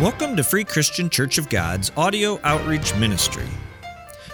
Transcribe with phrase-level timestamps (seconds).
[0.00, 3.44] Welcome to Free Christian Church of God's Audio Outreach Ministry.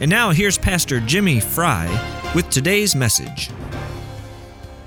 [0.00, 3.48] And now here's Pastor Jimmy Fry with today's message.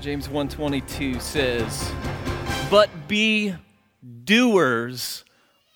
[0.02, 1.92] James 122 says,
[2.68, 3.54] "But be
[4.24, 5.24] doers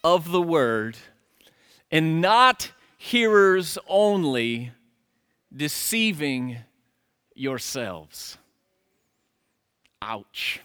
[0.03, 0.97] of the word
[1.93, 4.73] and not hearers only,
[5.55, 6.59] deceiving
[7.37, 8.37] yourselves."
[10.03, 10.59] Ouch.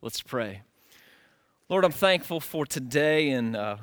[0.00, 0.62] Let's pray.
[1.68, 3.78] Lord, I'm thankful for today and uh,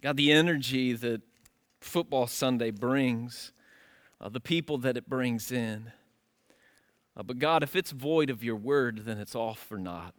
[0.00, 1.22] God, the energy that
[1.80, 3.52] Football Sunday brings,
[4.20, 5.92] uh, the people that it brings in.
[7.16, 10.14] Uh, but God, if it's void of your word, then it's all for naught.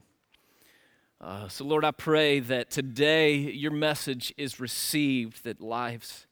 [1.19, 6.27] Uh, so, Lord, I pray that today your message is received, that lives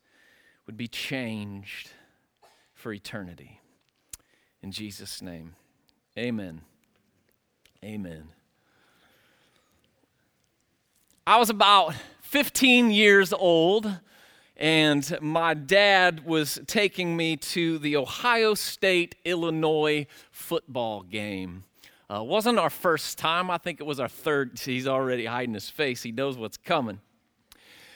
[0.65, 1.91] would be changed
[2.73, 3.59] for eternity.
[4.61, 5.55] In Jesus' name,
[6.17, 6.61] amen.
[7.83, 8.29] Amen.
[11.25, 13.99] I was about 15 years old
[14.61, 21.63] and my dad was taking me to the Ohio State Illinois football game.
[22.07, 23.49] Uh, wasn't our first time.
[23.49, 24.59] I think it was our third.
[24.59, 26.03] He's already hiding his face.
[26.03, 26.99] He knows what's coming.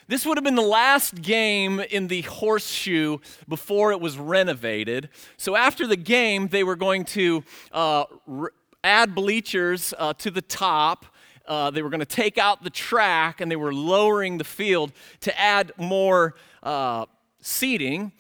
[0.08, 5.10] This would have been the last game in the horseshoe before it was renovated.
[5.38, 7.44] So after the game, they were going to
[7.74, 8.50] uh, re-
[8.84, 11.06] add bleachers uh, to the top.
[11.48, 14.92] Uh, they were going to take out the track and they were lowering the field
[15.22, 17.06] to add more uh,
[17.42, 18.12] seating.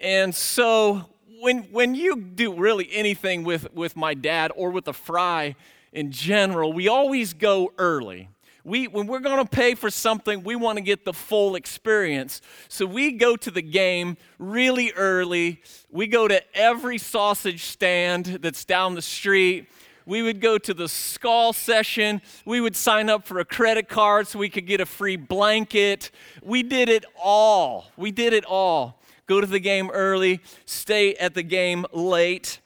[0.00, 1.06] And so
[1.40, 5.56] when, when you do really anything with, with my dad or with the fry
[5.92, 8.28] in general, we always go early.
[8.64, 12.42] We, when we're going to pay for something, we want to get the full experience.
[12.68, 15.62] So we go to the game really early.
[15.90, 19.68] We go to every sausage stand that's down the street.
[20.08, 22.22] We would go to the skull session.
[22.46, 26.10] We would sign up for a credit card so we could get a free blanket.
[26.42, 27.88] We did it all.
[27.94, 29.02] We did it all.
[29.26, 32.60] Go to the game early, stay at the game late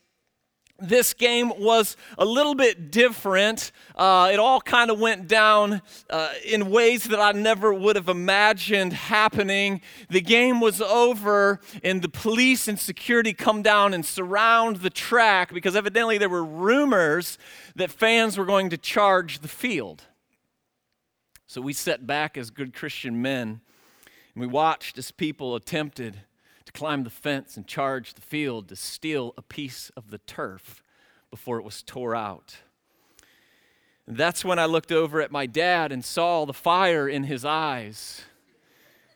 [0.83, 3.73] this game was a little bit different.
[3.95, 8.09] Uh, it all kind of went down uh, in ways that I never would have
[8.09, 9.81] imagined happening.
[10.11, 15.53] The game was over, and the police and security come down and surround the track
[15.55, 17.39] because evidently there were rumors
[17.77, 20.03] that fans were going to charge the field.
[21.47, 23.61] So we sat back as good Christian men,
[24.35, 26.23] and we watched as people attempted
[26.73, 30.83] to climb the fence and charge the field to steal a piece of the turf
[31.31, 32.57] before it was tore out.
[34.07, 37.45] And that's when I looked over at my dad and saw the fire in his
[37.45, 38.23] eyes.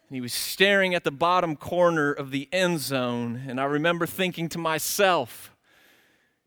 [0.09, 3.43] And he was staring at the bottom corner of the end zone.
[3.49, 5.55] And I remember thinking to myself,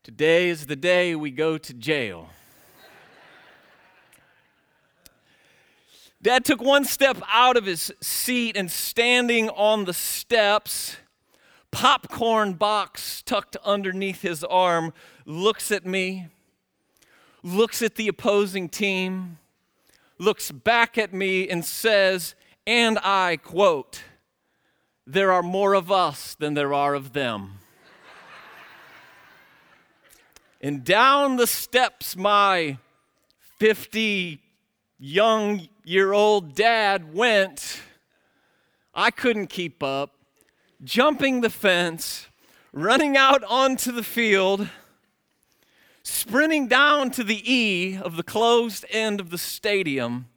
[0.03, 2.29] today is the day we go to jail.
[6.21, 10.97] Dad took one step out of his seat and standing on the steps,
[11.71, 14.93] popcorn box tucked underneath his arm,
[15.25, 16.27] looks at me,
[17.41, 19.37] looks at the opposing team,
[20.17, 22.35] looks back at me, and says,
[22.67, 24.03] and I quote,
[25.07, 27.59] There are more of us than there are of them.
[30.59, 32.77] and down the steps, my
[33.57, 34.41] 50
[34.99, 37.81] young year old dad went.
[38.93, 40.11] I couldn't keep up,
[40.83, 42.27] jumping the fence,
[42.73, 44.67] running out onto the field,
[46.03, 50.27] sprinting down to the E of the closed end of the stadium,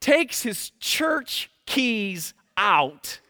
[0.00, 3.20] takes his church keys out,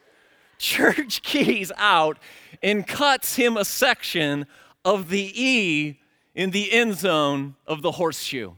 [0.58, 2.18] church keys out,
[2.62, 4.46] and cuts him a section
[4.86, 6.00] of the E
[6.34, 8.52] in the end zone of the horseshoe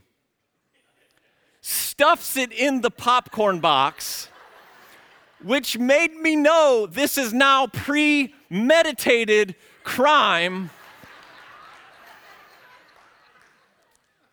[1.69, 4.29] stuffs it in the popcorn box,
[5.43, 10.71] which made me know this is now premeditated crime.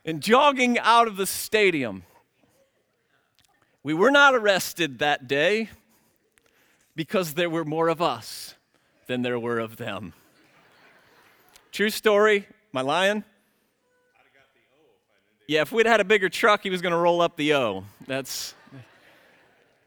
[0.06, 2.04] and jogging out of the stadium.
[3.82, 5.68] We were not arrested that day
[6.94, 8.54] because there were more of us
[9.08, 10.12] than there were of them.
[11.72, 12.46] True story.
[12.72, 13.24] my lying?
[15.46, 17.84] Yeah, if we'd had a bigger truck, he was going to roll up the O.
[18.06, 18.54] That's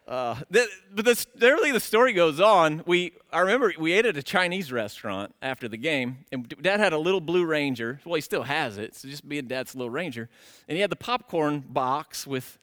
[0.09, 2.81] Uh, but this, literally, the story goes on.
[2.87, 6.93] We, I remember we ate at a Chinese restaurant after the game, and Dad had
[6.93, 8.01] a little Blue Ranger.
[8.03, 10.27] Well, he still has it, so just being Dad's little Ranger.
[10.67, 12.57] And he had the popcorn box with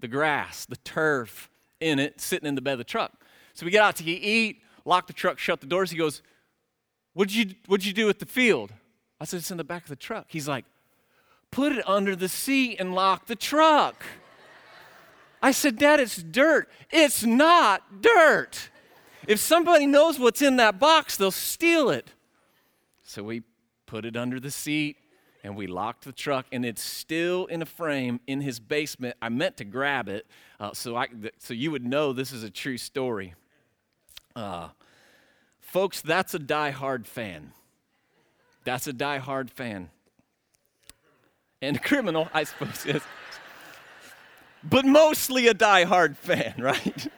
[0.00, 1.48] the grass, the turf
[1.80, 3.12] in it, sitting in the bed of the truck.
[3.54, 5.90] So we get out to eat, lock the truck, shut the doors.
[5.90, 6.20] He goes,
[7.14, 8.70] "What'd you What'd you do with the field?"
[9.18, 10.66] I said, "It's in the back of the truck." He's like,
[11.56, 14.04] "Put it under the seat and lock the truck."
[15.42, 16.68] I said, Dad, it's dirt.
[16.90, 18.68] It's not dirt.
[19.26, 22.12] If somebody knows what's in that box, they'll steal it.
[23.04, 23.42] So we
[23.86, 24.98] put it under the seat
[25.42, 29.16] and we locked the truck, and it's still in a frame in his basement.
[29.22, 30.26] I meant to grab it
[30.60, 31.06] uh, so, I,
[31.38, 33.34] so you would know this is a true story.
[34.34, 34.68] Uh,
[35.60, 37.52] folks, that's a die-hard fan.
[38.64, 39.90] That's a die-hard fan.
[41.62, 43.02] And a criminal, I suppose, yes.
[44.62, 47.08] but mostly a die-hard fan, right?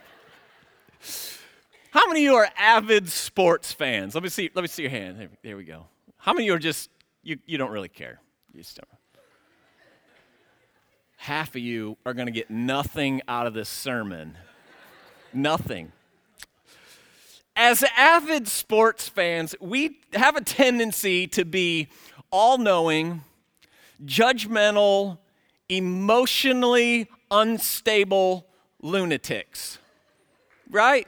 [1.90, 4.14] How many of you are avid sports fans?
[4.14, 4.50] Let me see.
[4.55, 5.29] Let me see your hand.
[5.43, 5.87] There, we go.
[6.19, 6.90] How many of you are just
[7.23, 7.38] you?
[7.46, 8.20] You don't really care.
[8.52, 8.88] You just don't.
[11.17, 14.38] Half of you are going to get nothing out of this sermon.
[15.32, 15.93] nothing.
[17.56, 21.88] As avid sports fans, we have a tendency to be
[22.31, 23.23] all-knowing,
[24.04, 25.18] judgmental,
[25.68, 28.46] emotionally unstable
[28.80, 29.78] lunatics.
[30.70, 31.06] Right?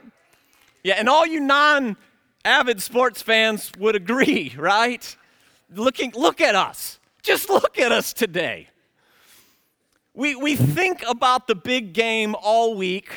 [0.83, 1.97] Yeah, and all you non
[2.43, 5.15] avid sports fans would agree, right?
[5.73, 6.99] Looking, look at us.
[7.21, 8.67] Just look at us today.
[10.13, 13.09] We, we think about the big game all week.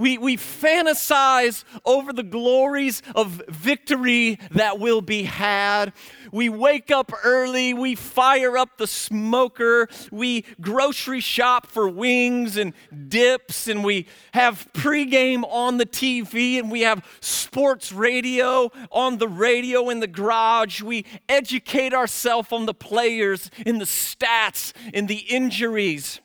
[0.00, 5.92] We, we fantasize over the glories of victory that will be had.
[6.32, 12.72] We wake up early, we fire up the smoker, we grocery shop for wings and
[13.08, 19.28] dips, and we have pregame on the TV, and we have sports radio on the
[19.28, 20.80] radio in the garage.
[20.80, 26.22] We educate ourselves on the players, in the stats, in the injuries.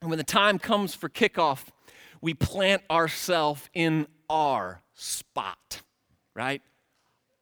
[0.00, 1.64] And when the time comes for kickoff,
[2.20, 5.82] we plant ourselves in our spot,
[6.34, 6.62] right?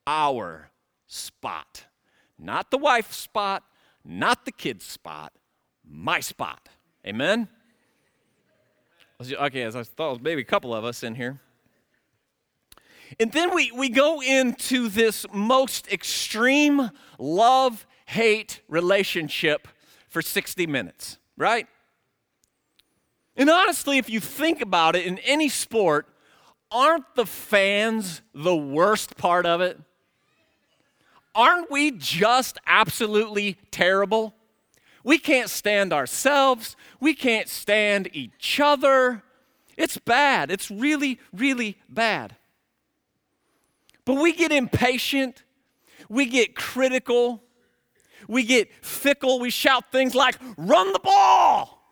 [0.06, 0.70] Our
[1.06, 1.84] spot.
[2.38, 3.62] Not the wife's spot,
[4.04, 5.32] not the kid's spot,
[5.88, 6.68] my spot.
[7.06, 7.48] Amen?
[9.20, 11.40] Okay, as I thought, maybe a couple of us in here.
[13.20, 19.68] And then we, we go into this most extreme love hate relationship
[20.08, 21.66] for 60 minutes, right?
[23.36, 26.06] And honestly, if you think about it, in any sport,
[26.70, 29.78] aren't the fans the worst part of it?
[31.34, 34.34] Aren't we just absolutely terrible?
[35.02, 36.76] We can't stand ourselves.
[37.00, 39.22] We can't stand each other.
[39.76, 40.50] It's bad.
[40.50, 42.36] It's really, really bad.
[44.04, 45.42] But we get impatient.
[46.08, 47.42] We get critical.
[48.28, 49.40] We get fickle.
[49.40, 51.83] We shout things like, run the ball.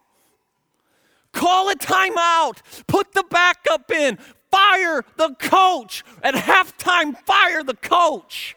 [1.42, 2.58] Call a timeout.
[2.86, 4.16] Put the backup in.
[4.52, 6.04] Fire the coach.
[6.22, 8.54] At halftime, fire the coach.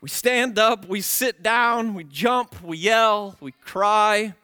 [0.00, 4.34] We stand up, we sit down, we jump, we yell, we cry,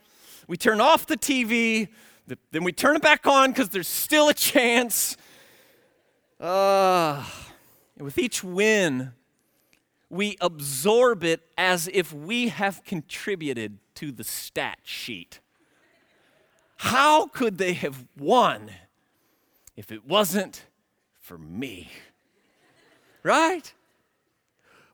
[0.48, 1.86] we turn off the TV,
[2.50, 5.16] then we turn it back on because there's still a chance.
[6.40, 7.24] Uh,
[7.96, 9.12] with each win,
[10.10, 15.40] we absorb it as if we have contributed to the stat sheet.
[16.76, 18.70] How could they have won
[19.76, 20.66] if it wasn't
[21.18, 21.90] for me?
[23.22, 23.72] Right?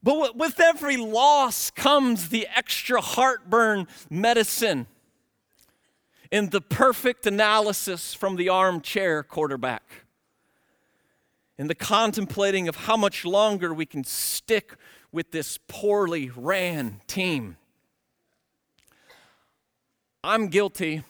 [0.03, 4.87] But with every loss comes the extra heartburn medicine
[6.33, 10.07] and the perfect analysis from the armchair quarterback
[11.59, 14.75] and the contemplating of how much longer we can stick
[15.13, 17.57] with this poorly ran team.
[20.25, 21.03] I'm guilty.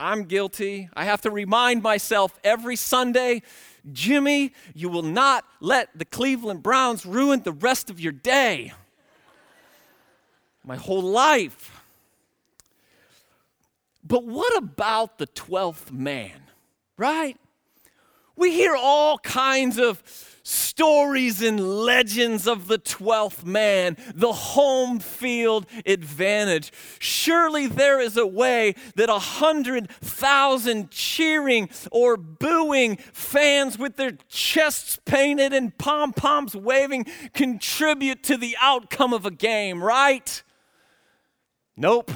[0.00, 0.88] I'm guilty.
[0.94, 3.42] I have to remind myself every Sunday
[3.92, 8.72] Jimmy, you will not let the Cleveland Browns ruin the rest of your day.
[10.64, 11.82] My whole life.
[14.04, 16.42] But what about the 12th man,
[16.96, 17.36] right?
[18.38, 20.00] We hear all kinds of
[20.44, 26.72] stories and legends of the 12th man, the home field advantage.
[27.00, 34.12] Surely there is a way that a hundred thousand cheering or booing fans with their
[34.28, 40.44] chests painted and pom poms waving contribute to the outcome of a game, right?
[41.76, 42.12] Nope.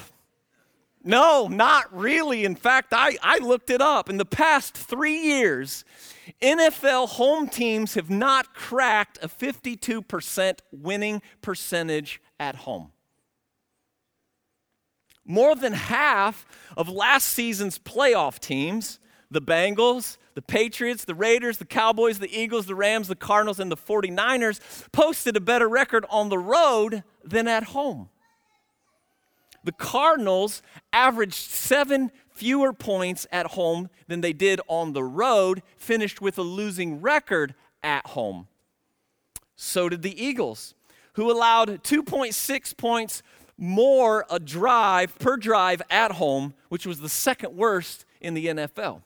[1.05, 2.45] No, not really.
[2.45, 4.09] In fact, I, I looked it up.
[4.09, 5.85] In the past three years,
[6.41, 12.93] NFL home teams have not cracked a 52% winning percentage at home.
[15.25, 18.99] More than half of last season's playoff teams,
[19.31, 23.71] the Bengals, the Patriots, the Raiders, the Cowboys, the Eagles, the Rams, the Cardinals, and
[23.71, 24.61] the 49ers,
[24.93, 28.09] posted a better record on the road than at home.
[29.65, 36.21] The Cardinals averaged seven fewer points at home than they did on the road, finished
[36.21, 38.49] with a losing record at home.
[39.57, 40.75] So did the Eagles,
[41.15, 43.23] who allowed 2.6 points
[43.57, 49.03] more a drive per drive at home, which was the second worst in the NFL.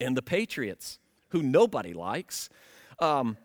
[0.00, 0.98] And the Patriots,
[1.28, 2.48] who nobody likes,
[2.98, 3.36] um,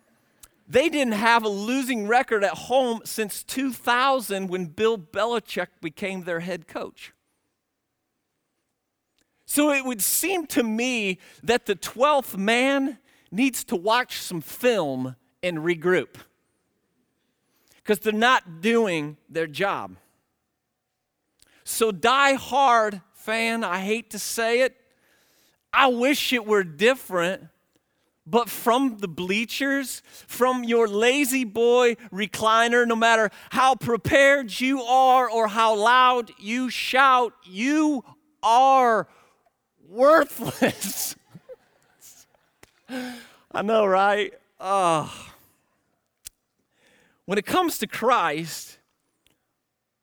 [0.67, 6.41] they didn't have a losing record at home since 2000 when Bill Belichick became their
[6.41, 7.13] head coach.
[9.45, 12.99] So it would seem to me that the 12th man
[13.31, 16.15] needs to watch some film and regroup
[17.77, 19.95] because they're not doing their job.
[21.63, 24.75] So, die hard fan, I hate to say it.
[25.71, 27.47] I wish it were different,
[28.29, 35.47] but from the bleachers, from your La-Z-Boy recliner, no matter how prepared you are or
[35.47, 38.03] how loud you shout, you
[38.43, 39.07] are
[39.87, 41.15] worthless.
[42.89, 44.33] I know, right?
[44.59, 45.31] Oh.
[47.25, 48.77] When it comes to Christ,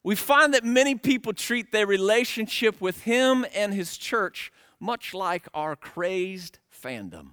[0.03, 4.51] we find that many people treat their relationship with Him and His church
[4.81, 7.31] much like our crazed fandom.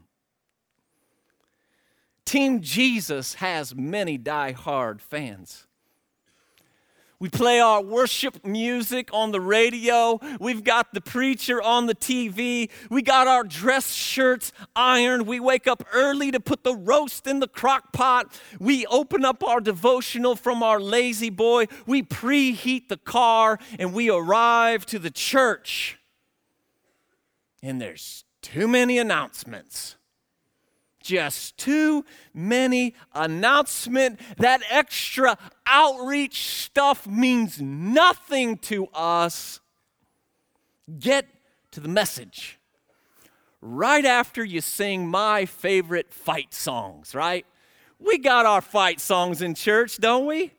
[2.26, 5.68] Team Jesus has many die-hard fans.
[7.22, 10.20] We play our worship music on the radio.
[10.40, 12.72] We've got the preacher on the TV.
[12.90, 15.28] We got our dress shirts ironed.
[15.28, 18.42] We wake up early to put the roast in the crock pot.
[18.60, 21.68] We open up our devotional from our La-Z-Boy.
[21.86, 26.00] We preheat the car and we arrive to the church.
[27.62, 29.96] And there's too many announcements
[31.02, 34.20] just too many announcement.
[34.38, 39.60] That extra outreach stuff means nothing to us.
[41.00, 41.28] Get
[41.72, 42.60] to the message.
[43.62, 47.46] Right after you sing my favorite fight songs right?
[48.00, 50.52] We got our fight songs in church don't we?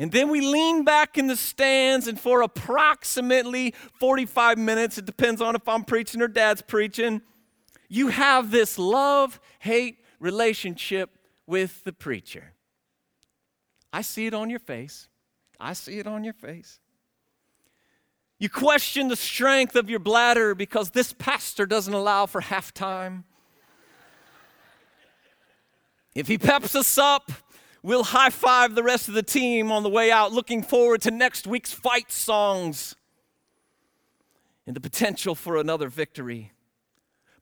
[0.00, 5.42] And then we lean back in the stands, and for approximately 45 minutes, it depends
[5.42, 7.20] on if I'm preaching or dad's preaching,
[7.90, 12.52] you have this love hate relationship with the preacher.
[13.92, 15.08] I see it on your face.
[15.58, 16.78] I see it on your face.
[18.38, 23.24] You question the strength of your bladder because this pastor doesn't allow for halftime.
[26.14, 27.30] If he peps us up,
[27.82, 31.10] we'll high five the rest of the team on the way out, looking forward to
[31.10, 32.94] next week's fight songs
[34.66, 36.52] and the potential for another victory.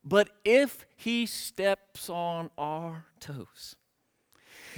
[0.03, 3.75] But if he steps on our toes,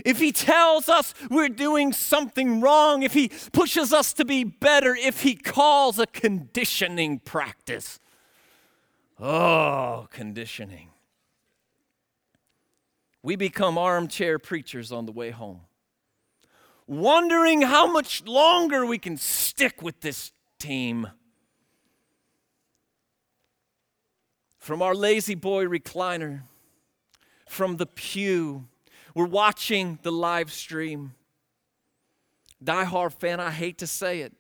[0.06, 4.96] if he tells us we're doing something wrong, if he pushes us to be better,
[4.96, 8.00] if he calls a conditioning practice,
[9.20, 10.90] oh, conditioning.
[13.24, 15.62] We become armchair preachers on the way home,
[16.88, 21.08] wondering how much longer we can stick with this team.
[24.62, 26.44] From our La-Z-Boy recliner,
[27.50, 28.68] from the pew.
[29.16, 31.16] We're watching the live stream.
[32.64, 34.34] Die hard fan, I hate to say it.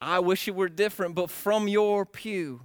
[0.00, 2.62] I wish it were different, but from your pew,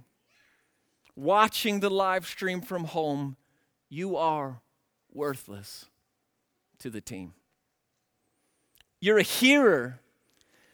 [1.16, 3.36] watching the live stream from home,
[3.88, 4.60] you are
[5.12, 5.86] worthless
[6.78, 7.34] to the team.
[9.00, 9.98] You're a hearer,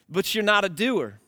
[0.06, 1.18] but you're not a doer.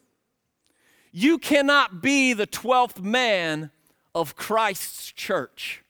[1.12, 3.70] You cannot be the 12th man
[4.14, 5.82] of Christ's church.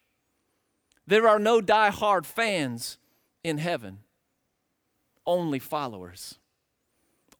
[1.07, 2.99] There are no die-hard fans
[3.43, 3.99] in heaven,
[5.26, 6.37] only followers,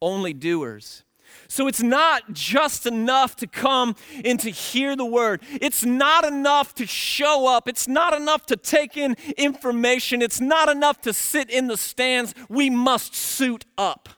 [0.01, 1.03] only doers.
[1.47, 5.41] So it's not just enough to come and to hear the word.
[5.49, 7.67] It's not enough to show up.
[7.67, 10.21] It's not enough to take in information.
[10.21, 12.33] It's not enough to sit in the stands.
[12.47, 14.09] We must suit up.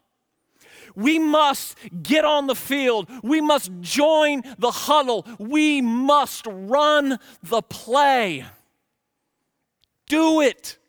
[0.97, 3.07] We must get on the field.
[3.21, 5.27] We must join the huddle.
[5.37, 8.45] We must run the play.
[10.07, 10.79] Do it.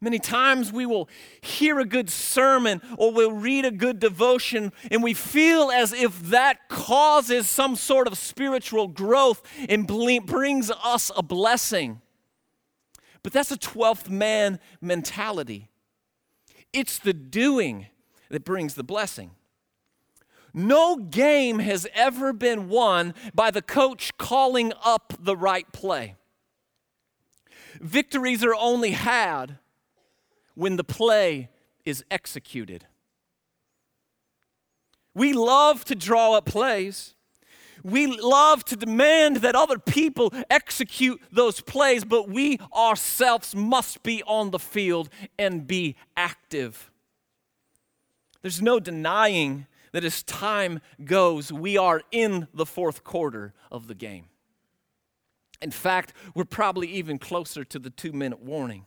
[0.00, 1.08] Many times we will
[1.40, 6.20] hear a good sermon or we'll read a good devotion and we feel as if
[6.30, 12.00] that causes some sort of spiritual growth and brings us a blessing.
[13.24, 15.68] But that's a 12th man mentality.
[16.72, 17.86] It's the doing
[18.32, 19.30] that brings the blessing.
[20.54, 26.16] No game has ever been won by the coach calling up the right play.
[27.80, 29.58] Victories are only had
[30.54, 31.50] when the play
[31.84, 32.86] is executed.
[35.14, 37.14] We love to draw up plays.
[37.84, 44.22] We love to demand that other people execute those plays, but we ourselves must be
[44.22, 46.91] on the field and be active.
[48.42, 53.94] There's no denying that as time goes, we are in the fourth quarter of the
[53.94, 54.26] game.
[55.60, 58.86] In fact, we're probably even closer to the two minute warning.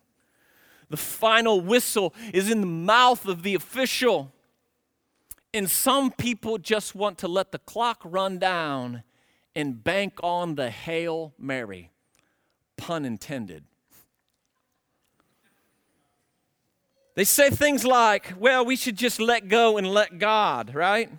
[0.90, 4.32] The final whistle is in the mouth of the official.
[5.54, 9.04] And some people just want to let the clock run down
[9.56, 11.92] and bank on the Hail Mary,
[12.76, 13.64] pun intended.
[17.16, 21.10] They say things like, well, we should just let go and let God, right?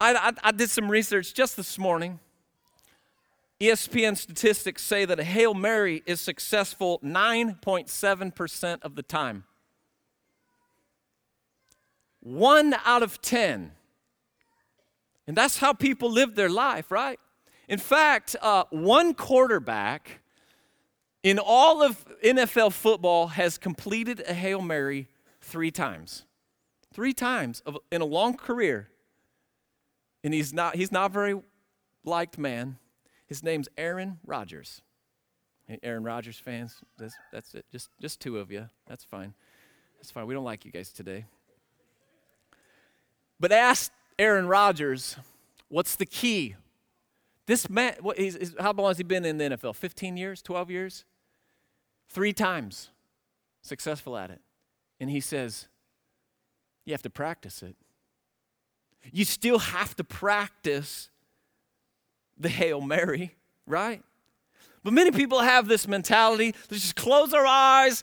[0.00, 2.18] I, I, I did some research just this morning.
[3.60, 9.44] ESPN statistics say that a Hail Mary is successful 9.7% of the time.
[12.20, 13.70] One out of 10.
[15.28, 17.20] And that's how people live their life, right?
[17.68, 20.20] In fact, uh, one quarterback
[21.24, 25.08] in all of NFL football has completed a Hail Mary
[25.40, 26.26] three times.
[26.92, 28.90] Three times of, in a long career.
[30.22, 31.40] And he's not, he's not very
[32.04, 32.76] liked man.
[33.26, 34.82] His name's Aaron Rodgers.
[35.82, 37.64] Aaron Rodgers fans, that's, that's it.
[37.72, 38.68] Just, just two of you.
[38.86, 39.32] That's fine.
[39.96, 40.26] That's fine.
[40.26, 41.24] We don't like you guys today.
[43.40, 45.16] But ask Aaron Rodgers,
[45.68, 46.56] what's the key?
[47.46, 49.74] This man, what, he's, how long has he been in the NFL?
[49.74, 50.42] 15 years?
[50.42, 51.04] 12 years?
[52.08, 52.90] Three times
[53.62, 54.40] successful at it.
[55.00, 55.68] And he says,
[56.84, 57.76] you have to practice it.
[59.12, 61.10] You still have to practice
[62.38, 63.34] the Hail Mary,
[63.66, 64.02] right?
[64.82, 68.02] But many people have this mentality let's just close our eyes,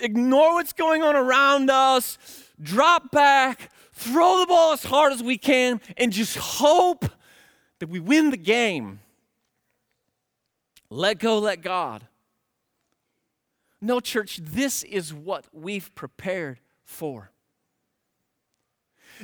[0.00, 2.18] ignore what's going on around us,
[2.60, 7.06] drop back, throw the ball as hard as we can, and just hope
[7.78, 9.00] that we win the game.
[10.90, 12.06] Let go, let God.
[13.84, 17.32] No, church, this is what we've prepared for.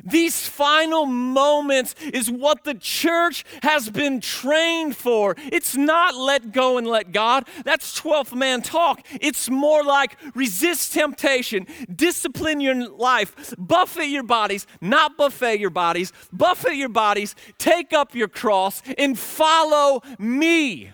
[0.04, 5.36] These final moments is what the church has been trained for.
[5.38, 7.48] It's not let go and let God.
[7.64, 9.00] That's 12th man talk.
[9.20, 16.12] It's more like resist temptation, discipline your life, buffet your bodies, not buffet your bodies,
[16.32, 20.90] buffet your bodies, take up your cross, and follow me.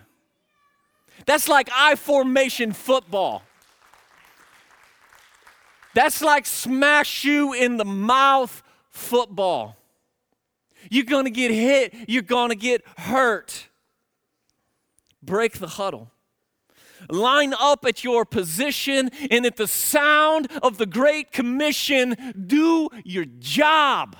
[1.26, 3.42] That's like I formation football.
[5.94, 9.76] That's like smash you in the mouth football.
[10.90, 13.68] You're going to get hit, you're going to get hurt.
[15.22, 16.10] Break the huddle.
[17.08, 23.26] Line up at your position, and at the sound of the Great Commission, do your
[23.26, 24.16] job.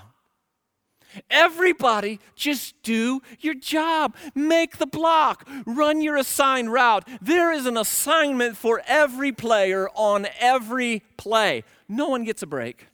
[1.30, 4.16] Everybody, just do your job.
[4.34, 5.48] Make the block.
[5.66, 7.08] Run your assigned route.
[7.20, 11.64] There is an assignment for every player on every play.
[11.88, 12.88] No one gets a break.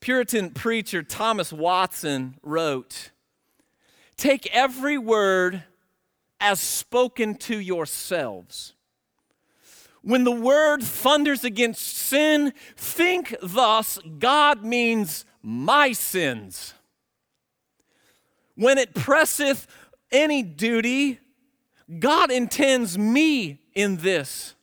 [0.00, 3.10] Puritan preacher Thomas Watson wrote
[4.16, 5.64] Take every word
[6.40, 8.75] as spoken to yourselves.
[10.06, 16.74] When the word thunders against sin, think thus God means my sins.
[18.54, 19.66] When it presseth
[20.12, 21.18] any duty,
[21.98, 24.54] God intends me in this.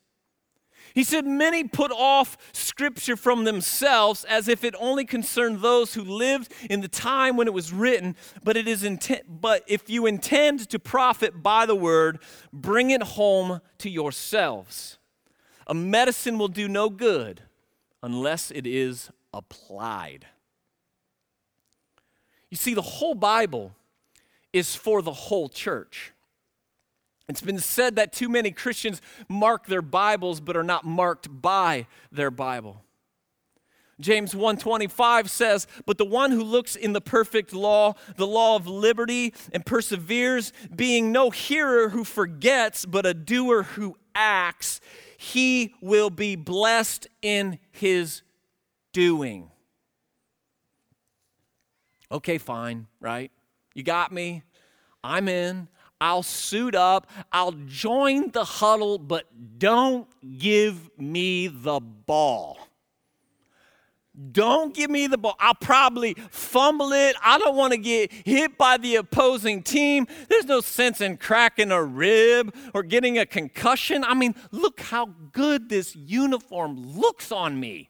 [0.94, 6.06] He said, Many put off scripture from themselves as if it only concerned those who
[6.06, 10.06] lived in the time when it was written, but it is intent but if you
[10.06, 12.20] intend to profit by the word,
[12.54, 15.00] bring it home to yourselves.
[15.68, 17.42] A medicine will do no good
[18.02, 20.28] unless it is applied.
[22.50, 23.74] You see, the whole Bible
[24.52, 26.12] is for the whole church.
[27.28, 31.88] It's been said that too many Christians mark their Bibles but are not marked by
[32.12, 32.84] their Bible.
[34.00, 38.68] James 1:25 says, "But the one who looks in the perfect law, the law of
[38.68, 44.82] liberty, and perseveres, being no hearer who forgets, but a doer who acts,
[45.18, 48.22] he will be blessed in his
[48.92, 49.52] doing."
[52.12, 53.32] Okay, fine, right?
[53.74, 54.44] You got me.
[55.04, 55.68] I'm in.
[56.00, 57.10] I'll suit up.
[57.32, 59.26] I'll join the huddle, but
[59.58, 62.68] don't give me the ball.
[64.32, 65.36] Don't give me the ball.
[65.40, 67.16] I'll probably fumble it.
[67.24, 70.06] I don't want to get hit by the opposing team.
[70.30, 74.04] There's no sense in cracking a rib or getting a concussion.
[74.04, 77.90] I mean, look how good this uniform looks on me.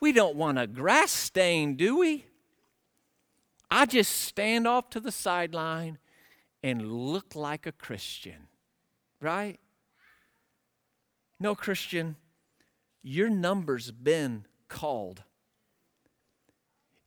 [0.00, 2.24] We don't want a grass stain, do we?
[3.70, 5.98] I just stand off to the sideline
[6.62, 8.48] and look like a Christian,
[9.20, 9.60] right?
[11.38, 12.16] No, Christian,
[13.02, 15.22] your number's been called.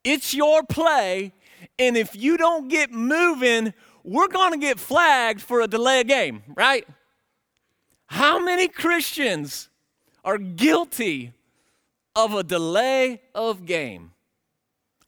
[0.04, 1.34] It's your play,
[1.78, 6.08] and if you don't get moving, we're going to get flagged for a delay of
[6.08, 6.88] game, right?
[8.08, 9.70] How many Christians
[10.26, 11.34] are guilty
[12.16, 14.12] of a delay of game?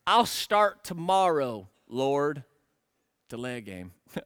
[0.05, 2.43] I'll start tomorrow, Lord.
[3.29, 3.93] Delay a game.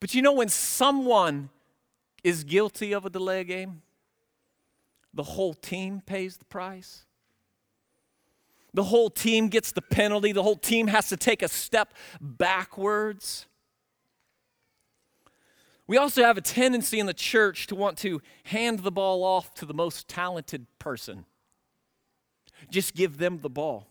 [0.00, 1.50] but you know, when someone
[2.22, 3.82] is guilty of a delay of game,
[5.14, 7.04] the whole team pays the price.
[8.74, 10.32] The whole team gets the penalty.
[10.32, 13.46] The whole team has to take a step backwards.
[15.86, 19.54] We also have a tendency in the church to want to hand the ball off
[19.54, 21.24] to the most talented person.
[22.70, 23.86] Just give them the ball.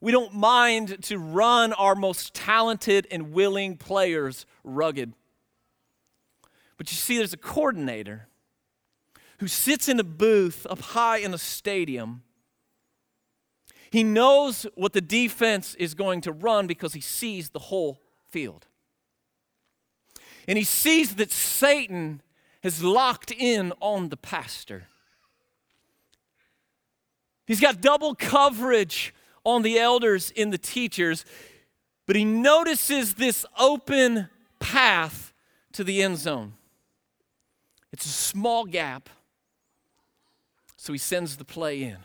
[0.00, 5.12] We don't mind to run our most talented and willing players rugged.
[6.76, 8.28] But you see, there's a coordinator
[9.38, 12.22] who sits in a booth up high in a stadium.
[13.90, 18.66] He knows what the defense is going to run because he sees the whole field.
[20.46, 22.22] And he sees that Satan
[22.62, 24.88] has locked in on the pastor.
[27.46, 31.24] He's got double coverage on the elders and the teachers,
[32.06, 35.32] but he notices this open path
[35.72, 36.54] to the end zone.
[37.92, 39.08] It's a small gap.
[40.78, 41.98] So he sends the play in.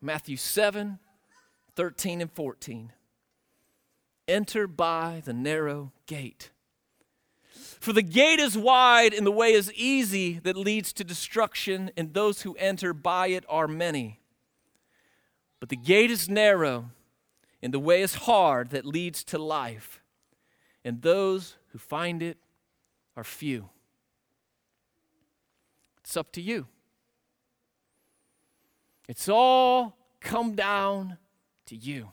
[0.00, 1.00] Matthew 7
[1.74, 2.92] 13 and 14.
[4.26, 6.50] Enter by the narrow gate.
[7.80, 12.12] For the gate is wide and the way is easy that leads to destruction, and
[12.12, 14.20] those who enter by it are many.
[15.60, 16.90] But the gate is narrow
[17.62, 20.00] and the way is hard that leads to life,
[20.84, 22.38] and those who find it
[23.16, 23.68] are few.
[25.98, 26.66] It's up to you.
[29.08, 31.16] It's all come down
[31.66, 32.10] to you.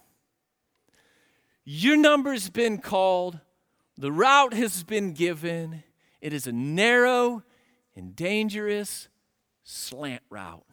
[1.65, 3.39] Your number's been called,
[3.97, 5.83] the route has been given.
[6.21, 7.43] It is a narrow
[7.95, 9.09] and dangerous
[9.63, 10.65] slant route,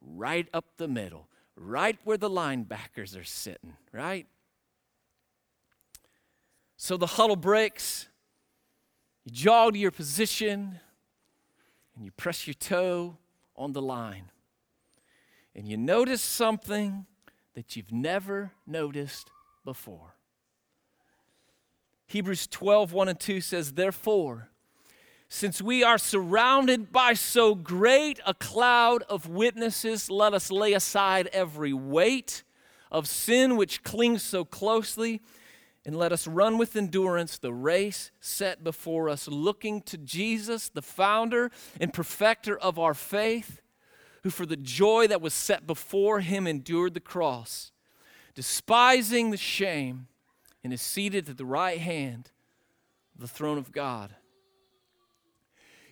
[0.00, 4.26] right up the middle, right where the linebackers are sitting, right?
[6.76, 8.08] So the huddle breaks,
[9.24, 10.80] you jog to your position,
[11.94, 13.16] and you press your toe
[13.56, 14.30] on the line
[15.56, 17.06] and you notice something
[17.54, 19.30] that you've never noticed
[19.64, 20.14] before.
[22.06, 24.50] Hebrews 12, 1 and 2 says, Therefore,
[25.30, 31.28] since we are surrounded by so great a cloud of witnesses, let us lay aside
[31.32, 32.44] every weight
[32.92, 35.22] of sin which clings so closely,
[35.86, 40.82] and let us run with endurance the race set before us, looking to Jesus, the
[40.82, 43.62] founder and perfecter of our faith
[44.26, 47.70] who for the joy that was set before him endured the cross,
[48.34, 50.08] despising the shame,
[50.64, 52.32] and is seated at the right hand
[53.14, 54.16] of the throne of God.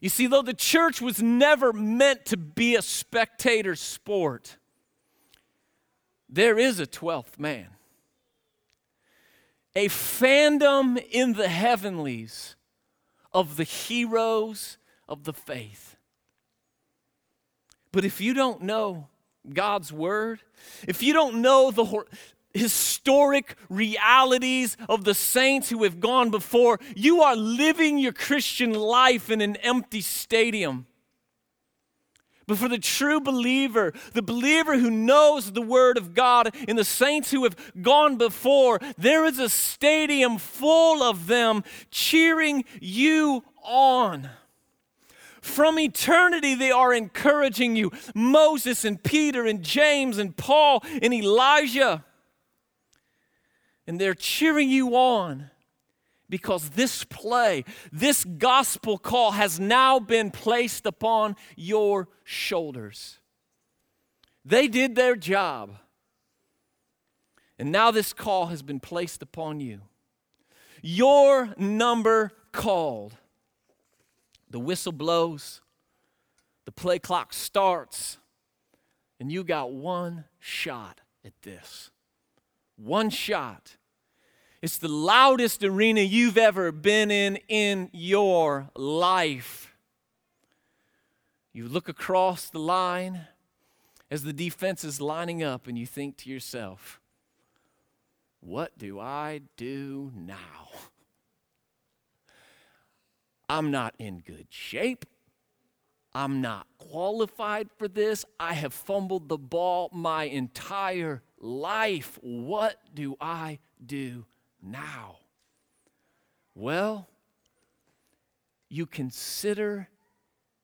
[0.01, 4.57] You see, though the church was never meant to be a spectator sport,
[6.29, 7.69] there is a 12th man.
[9.77, 12.57] A fandom in the heavenlies
[13.33, 14.77] of the heroes
[15.09, 15.94] of the faith.
[17.95, 19.07] But if you don't know
[19.49, 20.41] God's word,
[20.89, 22.05] if you don't know the
[22.53, 29.31] historic realities of the saints who have gone before, you are living your Christian life
[29.31, 30.87] in an empty stadium.
[32.49, 36.85] But for the true believer, the believer who knows the Word of God, and the
[36.85, 44.31] saints who have gone before, there is a stadium full of them cheering you on.
[45.45, 47.93] From eternity, they are encouraging you.
[48.15, 52.03] Moses and Peter and James and Paul and Elijah.
[53.87, 55.51] And they're cheering you on
[56.31, 63.19] because this play, this gospel call has now been placed upon your shoulders.
[64.47, 65.77] They did their job.
[67.59, 69.83] And now this call has been placed upon you.
[70.81, 73.19] Your number called.
[74.55, 75.63] The whistle blows,
[76.65, 78.19] the play clock starts,
[79.19, 81.91] and you got one shot at this.
[82.77, 83.79] One shot.
[84.63, 89.75] It's the loudest arena you've ever been in in your life.
[91.53, 93.23] You look across the line
[94.09, 97.01] as the defense is lining up, and you think to yourself,
[98.39, 100.93] what do I do now?
[103.49, 105.05] I'm not in good shape.
[106.15, 108.25] I'm not qualified for this.
[108.39, 112.19] I have fumbled the ball my entire life.
[112.23, 114.25] What do I do
[114.63, 115.19] now?
[116.55, 117.09] Well,
[118.69, 119.89] you consider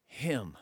[0.07, 0.57] Him.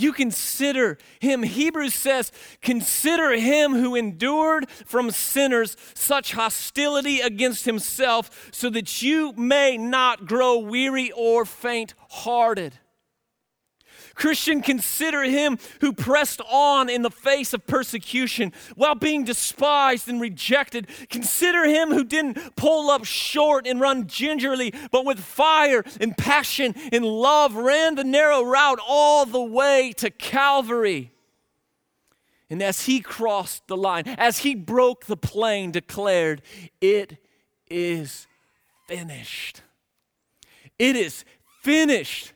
[0.00, 1.42] You consider him.
[1.42, 2.32] Hebrews says,
[2.62, 10.26] Consider him who endured from sinners such hostility against himself, so that you may not
[10.26, 12.78] grow weary or faint hearted.
[14.14, 20.20] Christian, consider him who pressed on in the face of persecution while being despised and
[20.20, 20.88] rejected.
[21.08, 26.74] Consider him who didn't pull up short and run gingerly, but with fire and passion
[26.92, 31.12] and love ran the narrow route all the way to Calvary.
[32.50, 36.42] And as he crossed the line, as he broke the plane, declared,
[36.80, 37.18] It
[37.70, 38.26] is
[38.88, 39.62] finished.
[40.76, 41.24] It is
[41.62, 42.32] finished.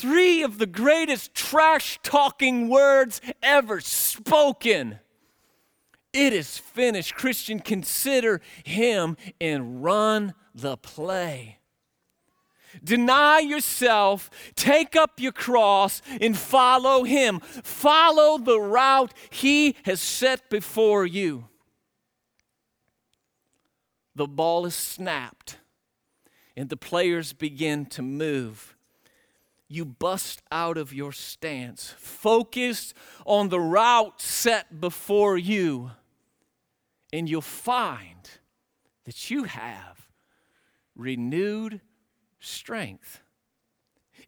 [0.00, 4.98] Three of the greatest trash talking words ever spoken.
[6.14, 7.14] It is finished.
[7.14, 11.58] Christian, consider him and run the play.
[12.82, 17.40] Deny yourself, take up your cross, and follow him.
[17.40, 21.46] Follow the route he has set before you.
[24.14, 25.58] The ball is snapped,
[26.56, 28.78] and the players begin to move
[29.72, 32.92] you bust out of your stance, focused
[33.24, 35.92] on the route set before you,
[37.12, 38.28] and you'll find
[39.04, 40.08] that you have
[40.96, 41.80] renewed
[42.40, 43.20] strength.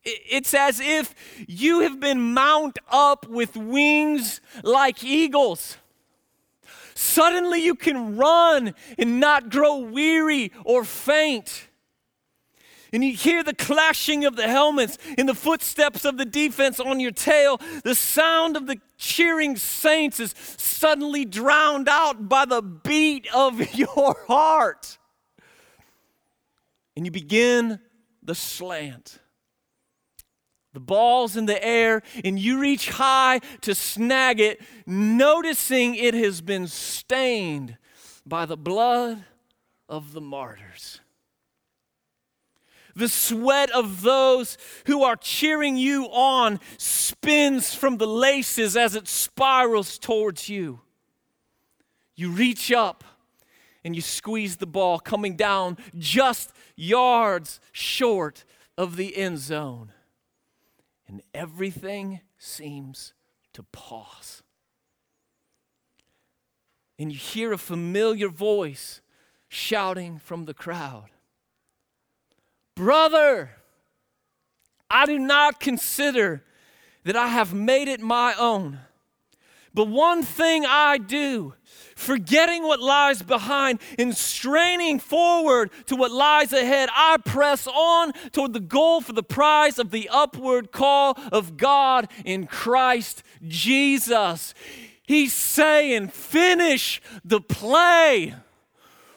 [0.04, 1.12] It's as if
[1.48, 5.76] you have been mount up with wings like eagles.
[6.94, 11.66] Suddenly you can run and not grow weary or faint
[12.92, 17.00] and you hear the clashing of the helmets and the footsteps of the defense on
[17.00, 17.58] your tail.
[17.84, 24.16] The sound of the cheering saints is suddenly drowned out by the beat of your
[24.26, 24.98] heart.
[26.94, 27.80] And you begin
[28.22, 29.18] the slant.
[30.74, 36.40] The ball's in the air, and you reach high to snag it, noticing it has
[36.40, 37.76] been stained
[38.24, 39.24] by the blood
[39.86, 41.01] of the martyrs.
[42.94, 49.08] The sweat of those who are cheering you on spins from the laces as it
[49.08, 50.80] spirals towards you.
[52.14, 53.04] You reach up
[53.84, 58.44] and you squeeze the ball, coming down just yards short
[58.78, 59.92] of the end zone.
[61.08, 63.12] And everything seems
[63.54, 64.42] to pause.
[66.98, 69.00] And you hear a familiar voice
[69.48, 71.10] shouting from the crowd
[72.74, 73.50] Brother,
[74.90, 76.44] I do not consider
[77.04, 78.78] that I have made it my own.
[79.74, 81.54] But one thing I do,
[81.96, 88.52] forgetting what lies behind and straining forward to what lies ahead, I press on toward
[88.52, 94.52] the goal for the prize of the upward call of God in Christ Jesus.
[95.04, 98.34] He's saying, finish the play.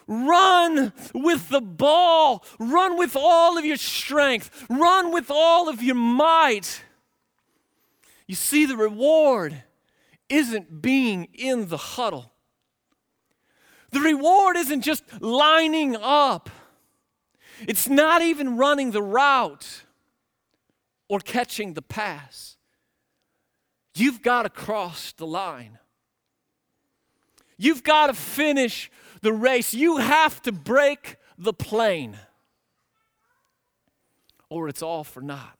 [0.06, 2.44] Run with the ball.
[2.58, 4.66] Run with all of your strength.
[4.70, 6.82] Run with all of your might.
[8.26, 9.62] You see, the reward
[10.28, 12.32] isn't being in the huddle.
[13.90, 16.50] The reward isn't just lining up,
[17.60, 19.84] it's not even running the route
[21.08, 22.56] or catching the pass.
[23.94, 25.78] You've got to cross the line.
[27.56, 28.90] You've got to finish
[29.20, 29.74] the race.
[29.74, 32.18] You have to break the plane,
[34.48, 35.56] or it's all for naught.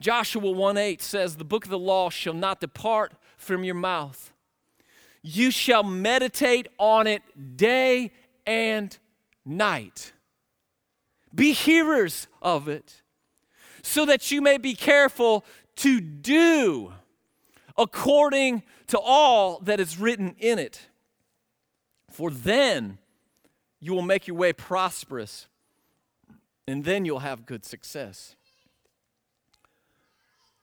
[0.00, 4.32] Joshua 1 8 says, The book of the law shall not depart from your mouth.
[5.22, 7.22] You shall meditate on it
[7.56, 8.12] day
[8.46, 8.96] and
[9.44, 10.12] night.
[11.34, 13.02] Be hearers of it,
[13.82, 15.44] so that you may be careful
[15.76, 16.92] to do
[17.76, 20.88] according to all that is written in it.
[22.18, 22.98] For then
[23.78, 25.46] you will make your way prosperous,
[26.66, 28.34] and then you'll have good success.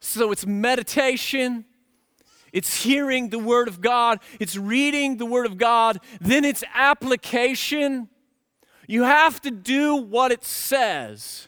[0.02, 1.64] So it's meditation,
[2.52, 8.10] it's hearing the Word of God, it's reading the Word of God, then it's application.
[8.86, 11.48] You have to do what it says,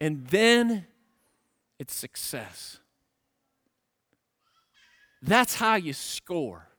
[0.00, 0.86] and then
[1.80, 2.78] it's success.
[5.20, 6.69] That's how you score.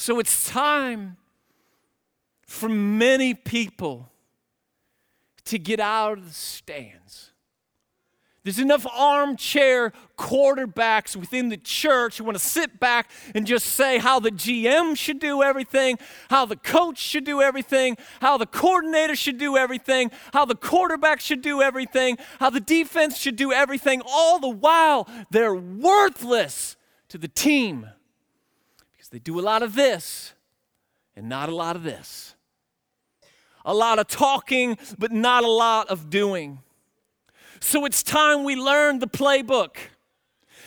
[0.00, 1.18] So it's time
[2.46, 4.10] for many people
[5.44, 7.32] to get out of the stands.
[8.42, 13.98] There's enough armchair quarterbacks within the church who want to sit back and just say
[13.98, 15.98] how the GM should do everything,
[16.30, 21.20] how the coach should do everything, how the coordinator should do everything, how the quarterback
[21.20, 26.76] should do everything, how the defense should do everything, all the while they're worthless
[27.10, 27.86] to the team
[29.10, 30.32] they do a lot of this
[31.16, 32.34] and not a lot of this.
[33.64, 36.60] A lot of talking, but not a lot of doing.
[37.60, 39.76] So it's time we learn the playbook.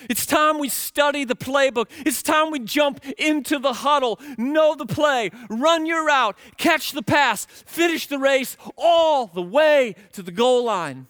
[0.10, 1.88] It's time we study the playbook.
[2.06, 7.02] It's time we jump into the huddle, know the play, run your route, catch the
[7.02, 11.08] pass, finish the race all the way to the goal line.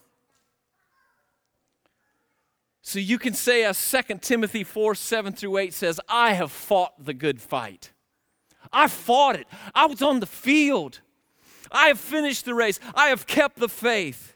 [2.85, 6.93] So you can say, as 2 Timothy 4 7 through 8 says, I have fought
[7.03, 7.93] the good fight.
[8.73, 9.47] I fought it.
[9.73, 10.99] I was on the field.
[11.71, 12.79] I have finished the race.
[12.93, 14.35] I have kept the faith.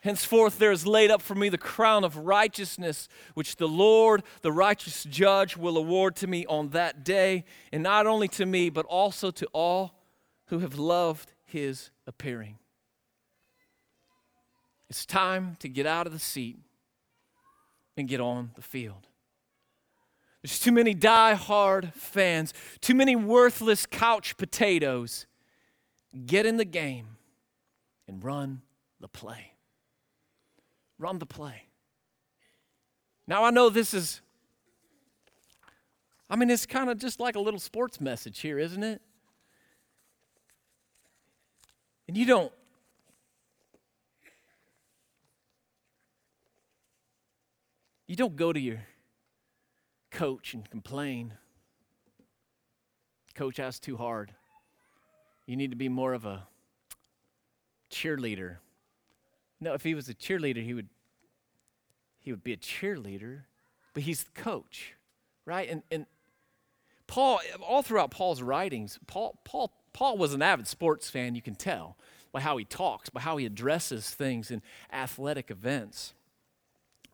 [0.00, 4.52] Henceforth, there is laid up for me the crown of righteousness, which the Lord, the
[4.52, 8.86] righteous judge, will award to me on that day, and not only to me, but
[8.86, 9.98] also to all
[10.46, 12.58] who have loved his appearing.
[14.88, 16.58] It's time to get out of the seat
[17.96, 19.08] and get on the field.
[20.42, 25.26] There's too many die-hard fans, too many worthless couch potatoes.
[26.24, 27.16] Get in the game
[28.06, 28.62] and run
[29.00, 29.52] the play
[30.98, 31.62] run the play.
[33.26, 34.20] Now, I know this is,
[36.30, 39.00] I mean, it's kind of just like a little sports message here, isn't it?
[42.08, 42.52] And you don't,
[48.06, 48.82] you don't go to your
[50.10, 51.34] coach and complain.
[53.34, 54.32] Coach, that's too hard.
[55.46, 56.46] You need to be more of a
[57.90, 58.56] cheerleader
[59.60, 60.88] no, if he was a cheerleader, he would
[62.20, 63.42] he would be a cheerleader,
[63.94, 64.94] but he's the coach,
[65.44, 65.68] right?
[65.68, 66.06] And and
[67.06, 71.34] Paul, all throughout Paul's writings, Paul Paul Paul was an avid sports fan.
[71.34, 71.96] You can tell
[72.32, 74.60] by how he talks, by how he addresses things in
[74.92, 76.12] athletic events.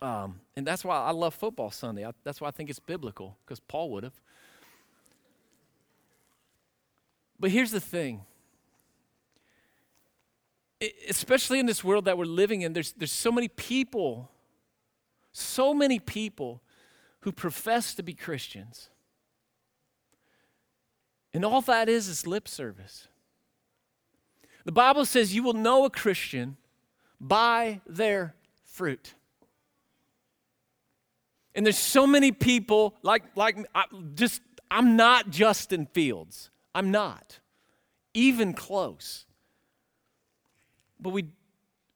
[0.02, 2.04] Um, and that's why I love football Sunday.
[2.04, 4.20] I, that's why I think it's biblical because Paul would have.
[7.38, 8.22] But here's the thing
[11.08, 14.30] especially in this world that we're living in, there's, there's so many people,
[15.32, 16.60] so many people
[17.20, 18.88] who profess to be Christians.
[21.32, 23.08] And all that is is lip service.
[24.64, 26.56] The Bible says you will know a Christian
[27.20, 28.34] by their
[28.64, 29.14] fruit.
[31.54, 33.84] And there's so many people like like I,
[34.14, 36.50] just I'm not Justin Fields.
[36.74, 37.40] I'm not
[38.14, 39.26] even close
[41.02, 41.26] but we,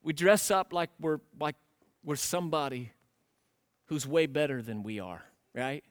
[0.03, 1.55] we dress up like we're, like
[2.05, 2.93] we're somebody
[3.87, 5.23] who's way better than we are,
[5.55, 5.85] right?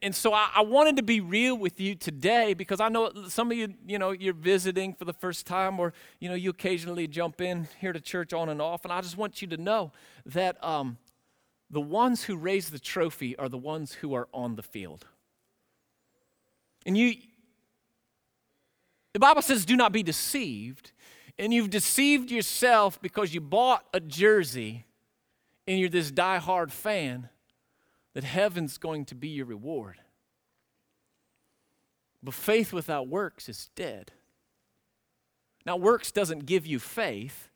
[0.00, 3.52] And, so I, I, wanted to be real with you today because I know some
[3.52, 7.06] of you, you know, you're visiting for the first time or, you know, you occasionally
[7.06, 8.84] jump in here to church on and off.
[8.84, 9.92] And I just want you to know
[10.24, 10.96] that um,
[11.74, 15.06] the ones who raise the trophy are the ones who are on the field.
[16.86, 17.14] And you,
[19.12, 20.92] the Bible says, do not be deceived
[21.36, 24.84] and you've deceived yourself because you bought a jersey
[25.66, 27.28] and you're this die-hard fan
[28.14, 29.96] that heaven's going to be your reward.
[32.22, 34.12] But faith without works is dead.
[35.66, 37.48] Now, works doesn't give you faith,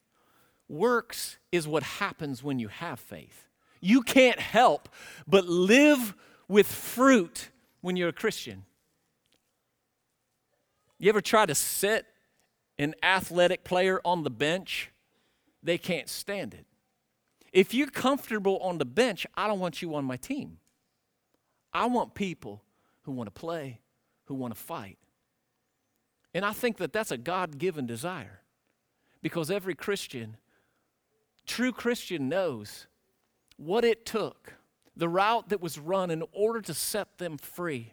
[0.68, 3.47] works is what happens when you have faith.
[3.80, 4.88] You can't help
[5.26, 6.14] but live
[6.48, 7.50] with fruit
[7.80, 8.64] when you're a Christian.
[10.98, 12.06] You ever try to sit
[12.78, 14.90] an athletic player on the bench
[15.62, 16.66] they can't stand it.
[17.52, 20.58] If you're comfortable on the bench, I don't want you on my team.
[21.72, 22.62] I want people
[23.02, 23.80] who want to play,
[24.24, 24.98] who want to fight.
[26.34, 28.40] And I think that that's a God given desire
[29.22, 30.36] because every Christian,
[31.46, 32.86] true Christian, knows
[33.58, 34.54] what it took,
[34.96, 37.92] the route that was run in order to set them free.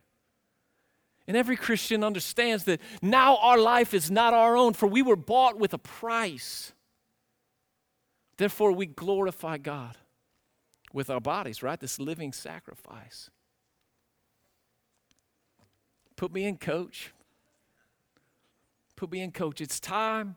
[1.27, 5.15] And every Christian understands that now our life is not our own, for we were
[5.15, 6.71] bought with a price.
[8.37, 9.97] Therefore, we glorify God
[10.93, 11.79] with our bodies, right?
[11.79, 13.31] This living sacrifice.
[16.15, 17.11] Put me in, coach.
[18.95, 19.61] Put me in, coach.
[19.61, 20.35] It's time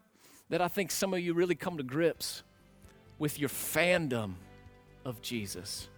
[0.48, 2.42] that I think some of you really come to grips
[3.18, 4.34] with your fandom
[5.04, 5.88] of Jesus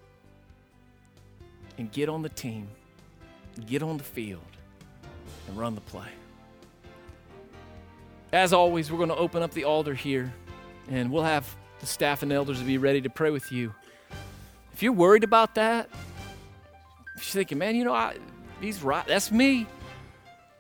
[1.79, 2.69] and get on the team,
[3.67, 4.41] get on the field,
[5.49, 6.09] and run the play.
[8.33, 10.33] As always, we're going to open up the altar here,
[10.91, 13.75] and we'll have the staff and elders be ready to pray with you.
[14.73, 15.89] If you're worried about that,
[17.17, 18.17] if you're thinking, man, you know, I,
[18.61, 19.67] he's right, that's me.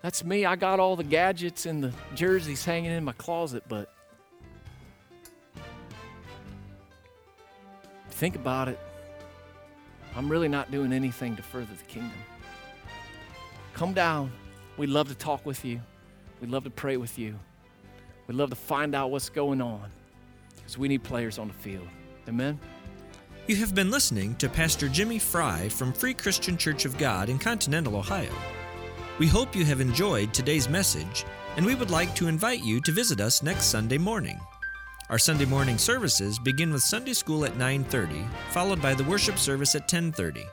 [0.02, 0.46] That's me.
[0.46, 3.92] I got all the gadgets and the jerseys hanging in my closet, but
[8.20, 8.78] think about it.
[10.14, 12.12] I'm really not doing anything to further the kingdom.
[13.72, 14.30] Come down.
[14.76, 15.80] We'd love to talk with you.
[16.38, 17.38] We'd love to pray with you.
[18.26, 19.90] We'd love to find out what's going on
[20.54, 21.88] because we need players on the field.
[22.28, 22.60] Amen.
[23.46, 27.38] You have been listening to Pastor Jimmy Fry from Free Christian Church of God in
[27.38, 28.34] Continental Ohio.
[29.18, 31.24] We hope you have enjoyed today's message,
[31.56, 34.38] and we would like to invite you to visit us next Sunday morning.
[35.10, 39.74] Our Sunday morning services begin with Sunday school at 9:30, followed by the worship service
[39.74, 40.46] at 10:30.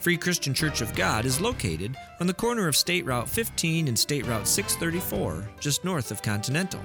[0.00, 3.98] Free Christian Church of God is located on the corner of State Route 15 and
[3.98, 6.80] State Route 634, just north of Continental.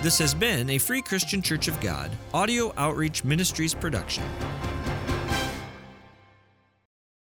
[0.00, 4.22] This has been a Free Christian Church of God audio outreach ministries production.